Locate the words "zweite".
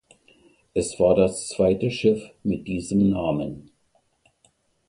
1.47-1.91